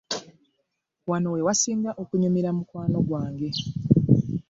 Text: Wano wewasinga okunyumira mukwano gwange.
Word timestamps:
Wano 1.09 1.27
wewasinga 1.33 1.91
okunyumira 2.01 2.49
mukwano 2.57 2.97
gwange. 3.07 3.49